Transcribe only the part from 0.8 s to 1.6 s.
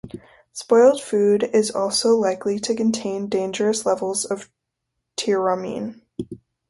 food